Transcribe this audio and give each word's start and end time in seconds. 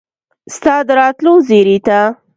ستا 0.55 0.75
د 0.87 0.89
راتلو 0.99 1.33
زیري 1.47 1.77
ته 1.87 1.99